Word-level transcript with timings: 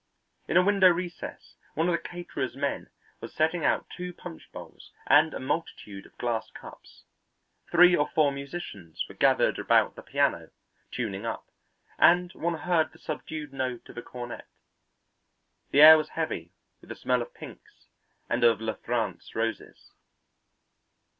In 0.47 0.57
a 0.57 0.63
window 0.63 0.87
recess 0.89 1.57
one 1.75 1.87
of 1.87 1.91
the 1.91 1.99
caterer's 1.99 2.55
men 2.55 2.89
was 3.19 3.35
setting 3.35 3.63
out 3.63 3.85
two 3.95 4.11
punch 4.15 4.51
bowls 4.51 4.91
and 5.05 5.31
a 5.31 5.39
multitude 5.39 6.07
of 6.07 6.17
glass 6.17 6.49
cups; 6.49 7.03
three 7.71 7.95
or 7.95 8.07
four 8.09 8.31
musicians 8.31 9.05
were 9.07 9.13
gathered 9.13 9.59
about 9.59 9.93
the 9.95 10.01
piano, 10.01 10.49
tuning 10.89 11.23
up, 11.27 11.51
and 11.99 12.31
one 12.33 12.55
heard 12.57 12.91
the 12.91 12.97
subdued 12.97 13.53
note 13.53 13.87
of 13.89 13.97
a 13.99 14.01
cornet; 14.01 14.47
the 15.69 15.81
air 15.83 15.99
was 15.99 16.09
heavy 16.09 16.51
with 16.81 16.89
the 16.89 16.95
smell 16.95 17.21
of 17.21 17.35
pinks 17.35 17.85
and 18.27 18.43
of 18.43 18.59
La 18.59 18.73
France 18.73 19.35
roses. 19.35 19.91